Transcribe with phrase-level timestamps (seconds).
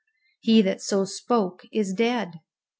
[0.39, 2.39] _"He that so spoke is dead.